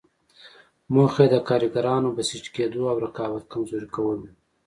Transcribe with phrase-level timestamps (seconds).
[0.93, 4.29] موخه یې د کارګرانو بسیج کېدو او رقابت کمزوري کول وو.